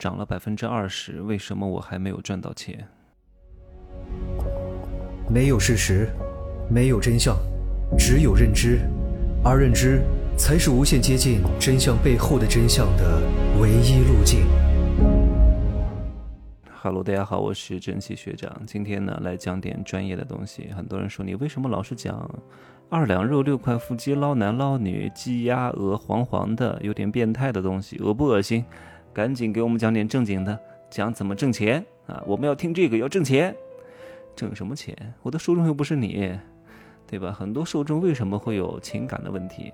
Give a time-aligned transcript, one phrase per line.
[0.00, 2.88] 涨了百分之二十，为什么我还没有赚到钱？
[5.28, 6.08] 没有事实，
[6.70, 7.36] 没有真相，
[7.98, 8.78] 只有认知，
[9.44, 10.00] 而认知
[10.38, 13.20] 才是无限接近真相背后的真相的
[13.60, 14.46] 唯一路径。
[16.80, 18.50] Hello，大家好，我是蒸汽学长。
[18.66, 20.70] 今天呢，来讲点专业的东西。
[20.74, 22.40] 很多人说你为什么老是讲
[22.88, 28.64] 二两肉、六块腹肌、捞男捞女、鸡鸭鹅黄黄的，有点变态的东西，恶不恶心？
[29.12, 30.58] 赶紧给我们讲点正经的，
[30.88, 32.22] 讲怎么挣钱啊！
[32.26, 33.54] 我们要听这个，要挣钱，
[34.36, 34.96] 挣什么钱？
[35.22, 36.38] 我的受众又不是你，
[37.06, 37.32] 对吧？
[37.32, 39.72] 很多受众为什么会有情感的问题？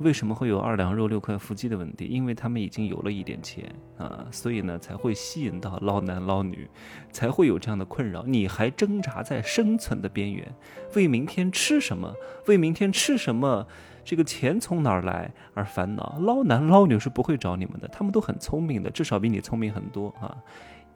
[0.00, 2.06] 为什么会有二两肉六块腹肌的问题？
[2.06, 3.64] 因为他们已经有了一点钱
[3.98, 6.68] 啊，所以呢才会吸引到捞男捞女，
[7.10, 8.22] 才会有这样的困扰。
[8.24, 10.46] 你还挣扎在生存的边缘，
[10.94, 12.14] 为明天吃什么？
[12.46, 13.66] 为明天吃什么？
[14.08, 16.18] 这个钱从哪儿来而烦恼？
[16.20, 20.34] 捞男捞女是不会找你们的，他们都很聪明的，至少比你聪明很多啊！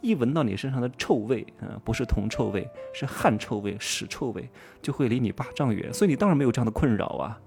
[0.00, 4.48] 一闻到你身上的臭味，啊，不是铜臭味，是汗臭味、屎臭味，
[4.80, 5.92] 就会离你八丈远。
[5.92, 7.38] 所以你当然没有这样的困扰啊，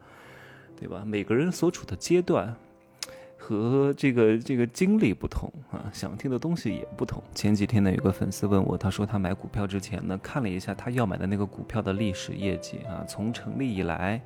[0.80, 1.02] 对吧？
[1.04, 2.56] 每个人所处的阶段
[3.36, 7.24] 和这个这个经历不同啊，想听的东西也不同。
[7.34, 14.22] 前几天呢，有个粉丝问我，他说他买股票之前呢，看了一下他要买的那个股票的历史业绩啊，从成立以来。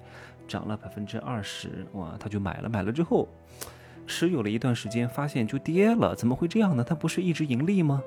[0.49, 2.67] 涨了百分之二十，哇，他就买了。
[2.67, 3.29] 买了之后，
[4.07, 6.15] 持有了一段时间，发现就跌了。
[6.15, 6.83] 怎么会这样呢？
[6.83, 8.01] 他不是一直盈利吗？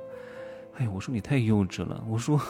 [0.76, 2.04] 哎，我说你太幼稚了。
[2.08, 2.40] 我说，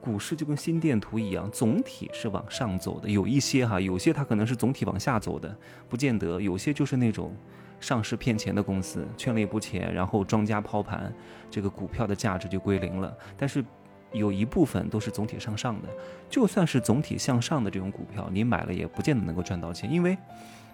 [0.00, 3.08] 股市就跟心电图一样，总体是往上走的。
[3.08, 5.56] 有一些哈，有些它可能是总体往下走的，
[5.88, 6.40] 不见得。
[6.40, 7.32] 有些就是那种
[7.78, 11.14] 上市骗钱的公司，圈了一波钱，然后庄家抛盘，
[11.48, 13.16] 这个股票的价值就归零了。
[13.36, 13.64] 但是。
[14.12, 15.88] 有一部分都是总体向上的，
[16.28, 20.16] 就算是总体向上的这种股票，你买了也不见得能够赚到钱，因为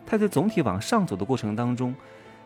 [0.07, 1.95] 它在总体往上走的过程当中，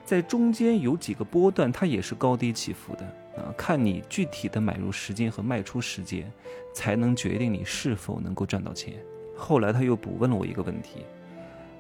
[0.05, 3.05] 在中间有几个波段，它也是高低起伏的
[3.37, 3.55] 啊。
[3.57, 6.31] 看你具体的买入时间和卖出时间，
[6.75, 8.95] 才能决定你是否能够赚到钱。
[9.37, 11.05] 后来他又补问了我一个问题，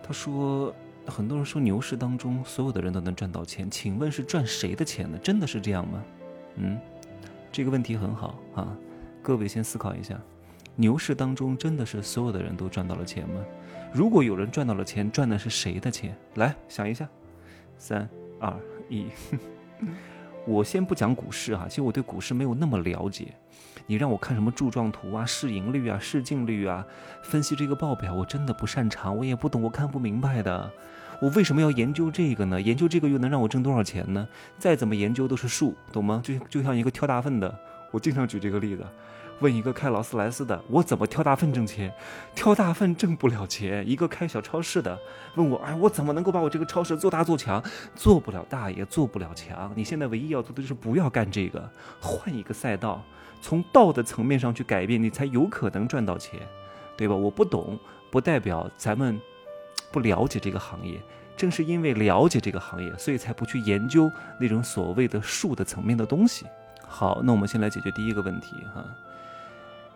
[0.02, 0.74] 他说
[1.06, 5.18] ：“很多人说牛市当中所有的人都能赚到钱，请问是赚谁的钱呢？
[5.18, 6.02] 真的是这样吗？”
[6.56, 6.78] 嗯，
[7.52, 8.76] 这个问题很好啊。
[9.22, 10.20] 各位先思考一下，
[10.74, 13.40] 牛市当中真的是所有的人都赚到了钱吗？
[13.92, 16.16] 如果有人赚到了钱，赚的是谁的钱？
[16.34, 17.08] 来想一下，
[17.78, 18.08] 三
[18.40, 18.52] 二
[18.88, 19.06] 一。
[20.44, 23.28] 我先不讲股市哈，其实我对股市没有那么了解。
[23.86, 26.84] 你让我看什么柱状图啊、市盈率啊、市净率啊，
[27.22, 30.68] 分析这个报表，我真的不擅长，我也不懂，我看不明白的。
[31.20, 32.60] 我为什么要研究这个呢？
[32.60, 34.26] 研究这个又能让我挣多少钱呢？
[34.58, 36.20] 再怎么研究都是数，懂吗？
[36.24, 37.56] 就就像一个挑大粪的。
[37.92, 38.84] 我经常举这个例子，
[39.38, 41.92] 问一个开劳斯莱斯的，我怎么挑大粪挣钱？
[42.34, 43.88] 挑大粪挣不了钱。
[43.88, 44.98] 一个开小超市的，
[45.36, 47.62] 问我，哎，我怎么能够把我这个超市做大做强？
[47.94, 49.70] 做不了大，也做不了强。
[49.76, 51.70] 你现在唯一要做的就是不要干这个，
[52.00, 53.04] 换一个赛道，
[53.40, 56.40] 从道的层面上去改变，你才有可能赚到钱，
[56.96, 57.14] 对吧？
[57.14, 57.78] 我不懂，
[58.10, 59.20] 不代表咱们
[59.90, 60.98] 不了解这个行业。
[61.36, 66.46] 正是因为了解这个行业，所以才不去研究那种所谓的术的层面的东西。
[66.92, 68.84] 好，那我们先来解决第一个问题哈。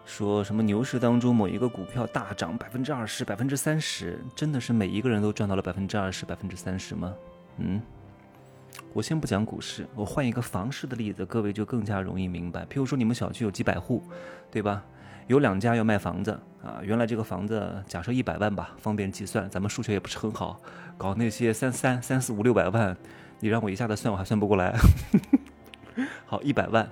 [0.06, 7.12] 说什么牛市当中某一个股票大涨百分之二十、百分之三十，真的是每一个人都赚到了百分之二十、百分之三十吗？
[7.58, 7.82] 嗯，
[8.94, 12.62] 我先不讲股市，我换一个房市的例子，各位就更加容易明白。
[12.64, 14.02] 譬如说你们小区有几百户，
[14.50, 14.82] 对吧？
[15.26, 16.30] 有两家要卖房子
[16.62, 19.50] 啊，原来这个房子假设一百万吧，方便计算。
[19.50, 20.58] 咱们数学也不是很好，
[20.96, 22.96] 搞那些三三三四五六百万，
[23.40, 24.74] 你让我一下子算，我还算不过来。
[26.26, 26.86] 好，一百万，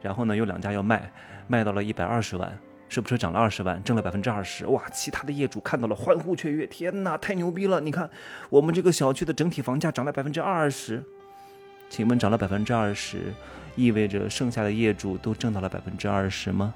[0.00, 1.12] 然后呢，有两家要卖，
[1.46, 4.66] 卖到了一百二十万，是不是涨了二十万，挣了百分之二十？
[4.66, 7.80] 哇，其他的业主看到了欢呼雀跃，天哪，太牛逼了！
[7.80, 8.08] 你看，
[8.48, 11.04] 我们这个小区的整体房价涨了百分之二十，
[11.90, 13.34] 请问涨了百分之二十，
[13.76, 16.72] 意味着剩下的业主都挣到了百分之二十吗？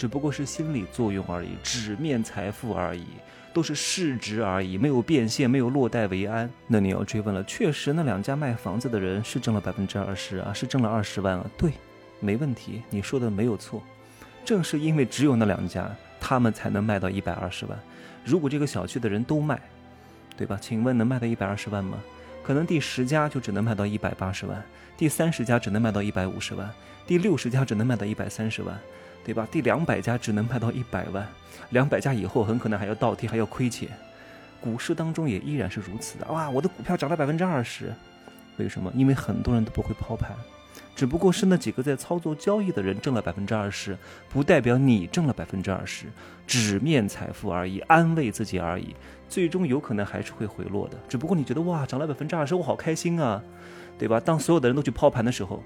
[0.00, 3.04] 只不过是心理作用而已，纸面财富而已。
[3.52, 6.48] 都是市值而已，没有变现，没有落袋为安。
[6.66, 11.44] 那你要追问了，确实那两家卖房子的人是挣了百分之二十啊，是挣了二十万啊。
[11.58, 11.72] 对，
[12.18, 13.82] 没问题，你说的没有错。
[14.42, 17.78] 正是因为只有那两家，他们才能卖到一百二十万。
[18.24, 19.60] 如果这个小区的人都卖，
[20.34, 20.56] 对吧？
[20.58, 21.98] 请问能卖到一百二十万吗？
[22.50, 24.60] 可能第十家就只能卖到一百八十万，
[24.96, 26.68] 第三十家只能卖到一百五十万，
[27.06, 28.76] 第六十家只能卖到一百三十万。
[29.24, 29.46] 对吧？
[29.52, 31.24] 第两百家只能卖到一百万，
[31.68, 33.88] 两百家以后很可能还要倒贴，还要亏钱。
[34.60, 36.26] 股市当中也依然是如此的。
[36.32, 37.94] 哇，我的股票涨了百分之二十，
[38.56, 38.90] 为什么？
[38.96, 40.32] 因为很多人都不会抛盘，
[41.00, 43.96] 只不过是那几个在操作交易的人挣了百分之二十，
[44.28, 46.04] 不代表你挣了百分之二十，
[46.46, 48.94] 纸面财富而已，安慰自己而已。
[49.26, 53.42] 最终有可能还是会回落的，只不过你觉得哇，涨了百分之二十，我好开心啊，
[53.98, 54.20] 对吧？
[54.20, 55.62] 当所有的人都去抛盘的时候。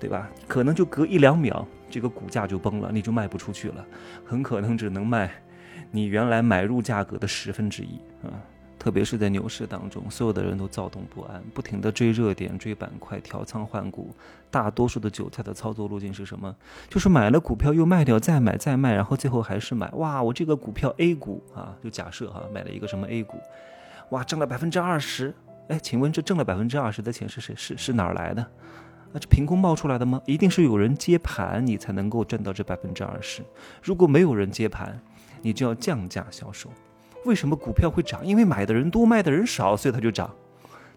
[0.00, 0.30] 对吧？
[0.48, 3.86] 可能就隔一两秒，这个股价就崩了，你就卖不出去了，
[4.24, 5.30] 很可能只能卖
[5.90, 8.32] 你原来买入价格的十分之一啊。
[8.82, 14.12] 特别是在牛市当中，所有的人都躁动不安，不停地追热点、追板块、调仓换股。
[14.50, 16.52] 大多数的韭菜的操作路径是什么？
[16.88, 19.88] 就是买了股票又卖掉，再买再卖，然后最后还是买。
[19.92, 23.38] 哇，我这个股票 A 股啊，就假设哈，买了一个什么 A 股，
[24.10, 25.32] 哇，挣了百分之二十。
[25.68, 27.54] 哎，请问这挣了百分之二十的钱是谁？
[27.56, 28.42] 是是哪儿来的？
[28.42, 30.20] 啊，这凭空冒出来的吗？
[30.26, 33.44] 一定是有人接盘，你才能够挣到这百分之二十。
[33.80, 35.00] 如果没有人接盘，
[35.40, 36.68] 你就要降价销售。
[37.24, 38.26] 为什么股票会涨？
[38.26, 40.30] 因为买的人多，卖的人少，所以它就涨，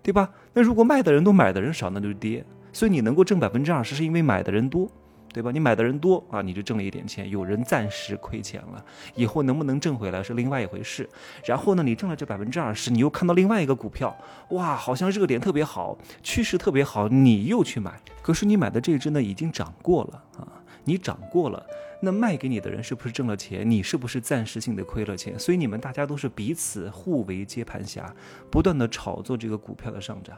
[0.01, 0.29] 对吧？
[0.53, 2.45] 那如果卖的人多，买的人少，那就是跌。
[2.73, 4.89] 所以你能够挣百分之二十，是因为买的人多，
[5.31, 5.51] 对吧？
[5.51, 7.29] 你买的人多啊，你就挣了一点钱。
[7.29, 8.83] 有人暂时亏钱了，
[9.15, 11.09] 以后能不能挣回来是另外一回事。
[11.45, 14.15] 然后呢，你挣了这百分之二十，你又看到另外一个股票，
[14.49, 17.93] 哇，好像热点特别好，趋势特别好，你又去买。
[18.21, 20.47] 可是你买的这只呢，已经涨过了啊，
[20.83, 21.65] 你涨过了。
[22.05, 23.69] 那卖给你的人是不是挣了钱？
[23.69, 25.37] 你是不是暂时性的亏了钱？
[25.39, 28.15] 所以你们大家都是彼此互为接盘侠，
[28.51, 30.37] 不断的炒作这个股票的上涨。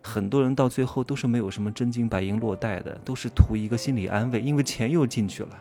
[0.00, 5.58] 很多人到最后都是没有什么真金白银落袋的，都是图一个心理安慰，因为钱又进去了，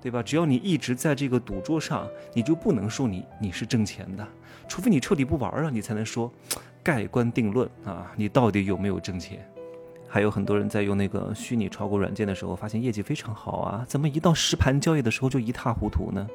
[0.00, 0.22] 对吧？
[0.22, 4.26] 只要你一直在这个赌桌上，你就不能说你你是挣钱的，
[4.68, 6.32] 除非你彻底不玩了，你才能说
[6.84, 9.44] 盖棺定论啊，你到底有没有挣钱？
[10.08, 16.26] 还有很多人在用那个虚拟炒股软件的时候，发现业绩非常好啊，怎么一到实盘交易的时候就一塌糊涂呢？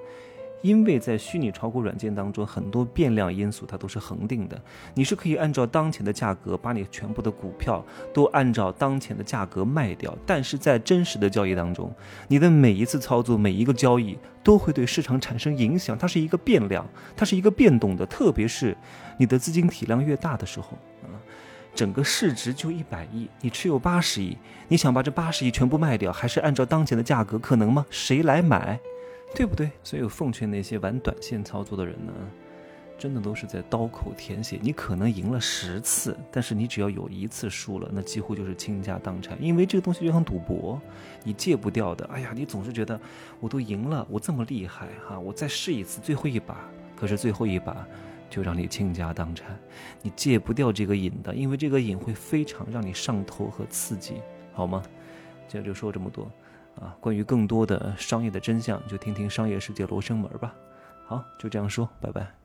[0.62, 4.58] 因为在虚拟炒股软件当中，很多变量因素它都是恒定的，
[4.94, 7.84] 你是可以按照当前的价格把你全部的股票
[8.14, 11.94] 都按照当前的价格卖掉，但是在真实的交易当中，
[12.30, 18.78] 你的每一次操作、每一个交易都会对市场产生影响，它是一个变量，它是一个变动的，特别是
[19.18, 20.78] 你的资金体量越大的时候。
[21.76, 24.38] 整个市值就一百亿，你持有八十亿，
[24.68, 27.86] 你想把这八十亿全部卖掉，还是按照当前的价格，可能吗？
[27.90, 28.80] 谁来买，
[29.34, 29.72] 对不对？
[29.84, 32.14] 所以我奉劝那些玩短线操作的人呢，
[32.96, 34.60] 真的都是在刀口舔血。
[34.62, 40.80] 你可能赢了十次，但是你只要有一次输了，那几乎就是倾家荡产，因为这个东西就像赌博，
[41.24, 42.06] 你戒不掉的。
[42.06, 43.00] 哎呀，你总是觉得
[43.40, 47.88] 我都赢了，我这么厉害哈，我再试一次最后一把，可是最后一把。
[48.34, 49.56] 就让你倾家荡产，
[50.02, 54.16] 你戒不掉这个瘾的，因为这个瘾会非常让你上头和刺激，
[54.54, 54.82] 好吗？
[55.48, 56.24] 今天就说这么多，
[56.82, 60.52] 啊，关于更多的商业的真相，就听听商业世界罗生门吧。
[61.06, 62.43] 好，就这样说，拜拜。